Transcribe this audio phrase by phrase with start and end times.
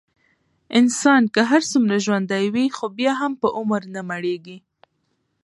[0.79, 4.57] انسان که هرڅومره ژوندی وي، خو بیا هم په عمر نه مړېږي.